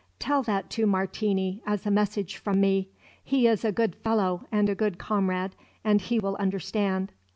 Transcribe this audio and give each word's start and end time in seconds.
Tell 0.17 0.41
that 0.41 0.71
to 0.71 0.87
Martini 0.87 1.61
as 1.63 1.85
a 1.85 1.91
message 1.91 2.37
from 2.37 2.59
me; 2.59 2.89
he 3.23 3.45
is 3.45 3.63
a 3.63 3.71
good 3.71 3.93
fellow 3.95 4.47
and 4.51 4.67
a 4.67 4.73
good 4.73 4.97
comrade, 4.97 5.55
and 5.83 6.01
he 6.01 6.17
will 6.17 6.35
understand. 6.37 7.11